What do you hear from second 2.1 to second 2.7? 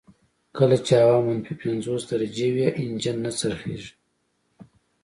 درجې وي